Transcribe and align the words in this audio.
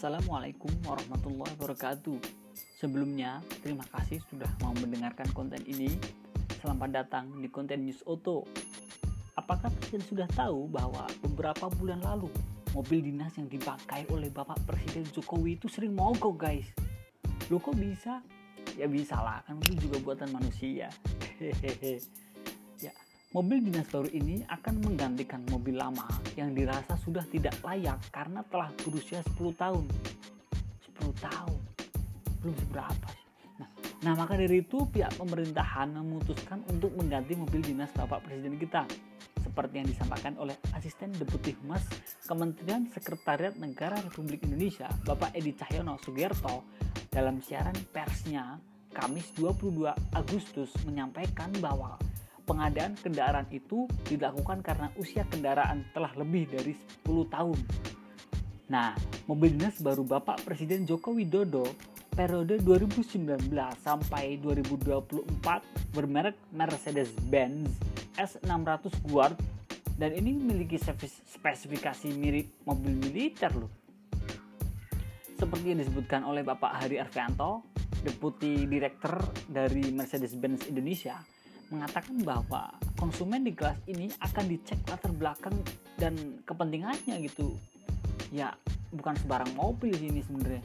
Assalamualaikum 0.00 0.72
warahmatullahi 0.88 1.52
wabarakatuh. 1.60 2.24
Sebelumnya, 2.80 3.44
terima 3.60 3.84
kasih 3.92 4.16
sudah 4.32 4.48
mau 4.64 4.72
mendengarkan 4.72 5.28
konten 5.36 5.60
ini. 5.68 5.92
Selamat 6.56 7.04
datang 7.04 7.28
di 7.36 7.52
konten 7.52 7.84
News 7.84 8.00
Auto. 8.08 8.48
Apakah 9.36 9.68
kalian 9.68 10.00
sudah 10.00 10.24
tahu 10.32 10.72
bahwa 10.72 11.04
beberapa 11.20 11.68
bulan 11.76 12.00
lalu 12.00 12.32
mobil 12.72 13.12
dinas 13.12 13.36
yang 13.36 13.52
dipakai 13.52 14.08
oleh 14.08 14.32
Bapak 14.32 14.64
Presiden 14.64 15.04
Jokowi 15.04 15.60
itu 15.60 15.68
sering 15.68 15.92
mogok, 15.92 16.48
guys? 16.48 16.72
Lo 17.52 17.60
kok 17.60 17.76
bisa? 17.76 18.24
Ya 18.80 18.88
bisa 18.88 19.20
lah, 19.20 19.44
kan 19.44 19.60
itu 19.68 19.84
juga 19.84 20.00
buatan 20.00 20.32
manusia. 20.32 20.88
Hehehe. 21.36 22.00
Mobil 23.30 23.62
dinas 23.62 23.86
baru 23.86 24.10
ini 24.10 24.42
akan 24.42 24.82
menggantikan 24.82 25.38
mobil 25.54 25.78
lama 25.78 26.02
yang 26.34 26.50
dirasa 26.50 26.98
sudah 26.98 27.22
tidak 27.30 27.54
layak 27.62 28.02
karena 28.10 28.42
telah 28.50 28.74
berusia 28.82 29.22
10 29.38 29.54
tahun. 29.54 29.86
10 30.98 31.14
tahun. 31.22 31.60
Belum 32.42 32.56
seberapa. 32.58 33.08
Nah, 33.62 33.68
nah 34.02 34.12
maka 34.18 34.34
dari 34.34 34.66
itu 34.66 34.82
pihak 34.82 35.14
pemerintahan 35.14 35.94
memutuskan 35.94 36.66
untuk 36.74 36.90
mengganti 36.98 37.38
mobil 37.38 37.62
dinas 37.62 37.94
Bapak 37.94 38.26
Presiden 38.26 38.58
kita 38.58 38.82
seperti 39.40 39.78
yang 39.78 39.88
disampaikan 39.88 40.34
oleh 40.34 40.58
Asisten 40.74 41.14
Deputi 41.14 41.54
Humas 41.62 41.86
Kementerian 42.26 42.90
Sekretariat 42.90 43.54
Negara 43.56 44.02
Republik 44.02 44.42
Indonesia 44.42 44.90
Bapak 45.06 45.38
Edi 45.38 45.54
Cahyono 45.54 46.02
Sugierto 46.02 46.66
dalam 47.10 47.38
siaran 47.38 47.78
persnya 47.94 48.58
Kamis 48.90 49.30
22 49.38 50.18
Agustus 50.18 50.74
menyampaikan 50.82 51.54
bahwa 51.62 51.94
pengadaan 52.50 52.98
kendaraan 52.98 53.46
itu 53.54 53.86
dilakukan 54.10 54.58
karena 54.66 54.90
usia 54.98 55.22
kendaraan 55.30 55.86
telah 55.94 56.10
lebih 56.18 56.50
dari 56.50 56.74
10 57.06 57.30
tahun. 57.30 57.58
Nah, 58.66 58.98
mobil 59.30 59.54
dinas 59.54 59.78
baru 59.78 60.02
Bapak 60.02 60.42
Presiden 60.42 60.82
Joko 60.82 61.14
Widodo 61.14 61.62
periode 62.10 62.58
2019 62.58 63.38
sampai 63.78 64.42
2024 64.42 65.94
bermerek 65.94 66.34
Mercedes-Benz 66.50 67.70
S600 68.18 68.90
Guard 69.06 69.38
dan 69.94 70.10
ini 70.18 70.34
memiliki 70.34 70.74
spesifikasi 71.30 72.10
mirip 72.18 72.50
mobil 72.66 72.98
militer 72.98 73.54
loh. 73.54 73.70
Seperti 75.38 75.72
yang 75.72 75.80
disebutkan 75.80 76.26
oleh 76.26 76.42
Bapak 76.42 76.82
Hari 76.82 76.98
Arfianto, 76.98 77.64
Deputi 78.04 78.68
Direktur 78.68 79.16
dari 79.48 79.88
Mercedes-Benz 79.88 80.68
Indonesia, 80.68 81.16
mengatakan 81.70 82.20
bahwa 82.26 82.74
konsumen 82.98 83.46
di 83.46 83.54
kelas 83.54 83.78
ini 83.86 84.10
akan 84.18 84.44
dicek 84.50 84.82
latar 84.90 85.14
belakang 85.14 85.54
dan 85.96 86.14
kepentingannya 86.44 87.22
gitu. 87.24 87.54
Ya, 88.34 88.54
bukan 88.94 89.14
sebarang 89.18 89.54
mobil 89.54 89.94
sini 89.94 90.22
sebenarnya. 90.22 90.62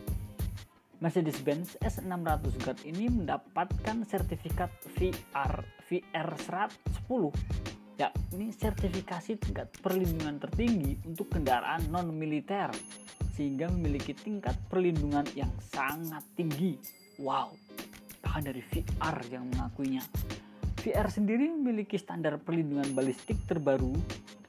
Mercedes-Benz 0.99 1.77
S600 1.83 2.55
Guard 2.65 2.79
ini 2.87 3.11
mendapatkan 3.11 4.01
sertifikat 4.07 4.71
VR 4.95 5.61
VR 5.85 6.29
110 6.33 7.95
ya 7.95 8.11
ini 8.35 8.51
sertifikasi 8.51 9.39
tingkat 9.39 9.71
perlindungan 9.79 10.35
tertinggi 10.41 10.99
untuk 11.07 11.31
kendaraan 11.31 11.87
non 11.87 12.11
militer 12.11 12.73
sehingga 13.35 13.71
memiliki 13.71 14.11
tingkat 14.11 14.55
perlindungan 14.67 15.23
yang 15.37 15.51
sangat 15.63 16.23
tinggi 16.35 16.75
wow 17.23 17.47
bahkan 18.19 18.51
dari 18.51 18.59
VR 18.67 19.15
yang 19.31 19.47
mengakuinya 19.47 20.03
VR 20.85 21.09
sendiri 21.09 21.49
memiliki 21.49 21.97
standar 21.97 22.37
perlindungan 22.37 22.93
balistik 22.93 23.41
terbaru 23.49 23.97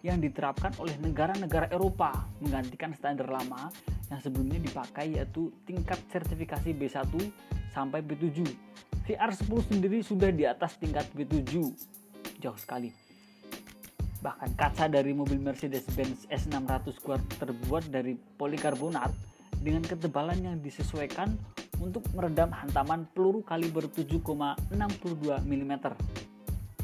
yang 0.04 0.20
diterapkan 0.20 0.68
oleh 0.76 0.92
negara-negara 1.00 1.72
Eropa 1.72 2.28
menggantikan 2.44 2.92
standar 2.92 3.24
lama 3.24 3.72
yang 4.12 4.20
sebelumnya 4.20 4.60
dipakai 4.60 5.16
yaitu 5.16 5.48
tingkat 5.64 5.96
sertifikasi 6.12 6.76
B1 6.76 7.08
sampai 7.72 8.04
B7. 8.04 8.44
VR10 9.08 9.48
sendiri 9.64 10.04
sudah 10.04 10.28
di 10.28 10.44
atas 10.44 10.76
tingkat 10.76 11.08
B7. 11.16 11.56
Jauh 12.44 12.60
sekali. 12.60 12.92
Bahkan 14.20 14.60
kaca 14.60 14.92
dari 14.92 15.16
mobil 15.16 15.40
Mercedes-Benz 15.40 16.28
S600 16.28 17.00
Guard 17.00 17.24
terbuat 17.40 17.88
dari 17.88 18.12
polikarbonat 18.12 19.08
dengan 19.64 19.80
ketebalan 19.88 20.52
yang 20.52 20.60
disesuaikan 20.60 21.32
untuk 21.80 22.04
meredam 22.12 22.52
hantaman 22.52 23.08
peluru 23.16 23.40
kaliber 23.40 23.88
7,62 23.88 24.68
mm. 25.40 25.72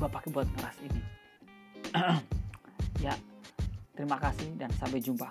Gua 0.02 0.10
pakai 0.10 0.34
buat 0.34 0.50
ngeras 0.58 0.76
ini. 0.82 1.02
ya, 3.06 3.14
terima 3.94 4.18
kasih 4.18 4.50
dan 4.58 4.66
sampai 4.74 4.98
jumpa. 4.98 5.30